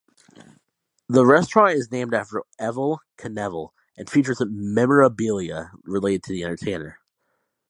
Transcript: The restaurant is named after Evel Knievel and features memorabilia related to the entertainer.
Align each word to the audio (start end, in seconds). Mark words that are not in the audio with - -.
The 1.07 1.27
restaurant 1.27 1.73
is 1.75 1.91
named 1.91 2.15
after 2.15 2.41
Evel 2.59 2.97
Knievel 3.19 3.69
and 3.95 4.09
features 4.09 4.41
memorabilia 4.43 5.73
related 5.83 6.23
to 6.23 6.33
the 6.33 6.43
entertainer. 6.43 6.97